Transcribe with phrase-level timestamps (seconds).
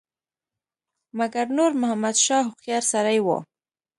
[1.17, 3.37] مګر نور محمد شاه هوښیار سړی وو.